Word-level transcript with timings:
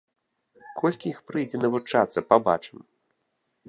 Колькі 0.79 1.05
іх 1.13 1.19
прыйдзе 1.29 1.57
навучацца, 1.67 2.19
пабачым. 2.33 2.79